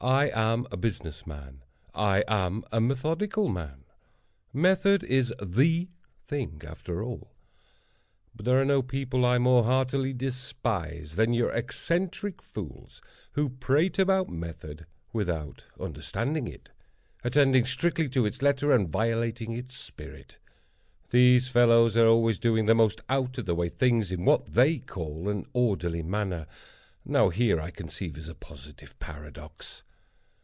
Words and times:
I 0.00 0.30
am 0.32 0.68
a 0.70 0.76
business 0.76 1.26
man. 1.26 1.64
I 1.92 2.22
am 2.28 2.62
a 2.70 2.80
methodical 2.80 3.48
man. 3.48 3.82
Method 4.52 5.02
is 5.02 5.34
the 5.42 5.88
thing, 6.22 6.62
after 6.64 7.02
all. 7.02 7.34
But 8.32 8.44
there 8.44 8.60
are 8.60 8.64
no 8.64 8.80
people 8.80 9.26
I 9.26 9.38
more 9.38 9.64
heartily 9.64 10.12
despise 10.12 11.16
than 11.16 11.32
your 11.34 11.50
eccentric 11.50 12.40
fools 12.40 13.02
who 13.32 13.48
prate 13.48 13.98
about 13.98 14.28
method 14.28 14.86
without 15.12 15.64
understanding 15.80 16.46
it; 16.46 16.70
attending 17.24 17.64
strictly 17.66 18.08
to 18.10 18.24
its 18.24 18.40
letter, 18.40 18.70
and 18.70 18.88
violating 18.88 19.50
its 19.50 19.76
spirit. 19.76 20.38
These 21.10 21.48
fellows 21.48 21.96
are 21.96 22.06
always 22.06 22.38
doing 22.38 22.66
the 22.66 22.74
most 22.76 23.00
out 23.08 23.36
of 23.36 23.46
the 23.46 23.54
way 23.56 23.68
things 23.68 24.12
in 24.12 24.24
what 24.24 24.46
they 24.46 24.78
call 24.78 25.28
an 25.28 25.44
orderly 25.52 26.04
manner. 26.04 26.46
Now 27.04 27.30
here, 27.30 27.60
I 27.60 27.72
conceive, 27.72 28.16
is 28.16 28.28
a 28.28 28.36
positive 28.36 28.96
paradox. 29.00 29.82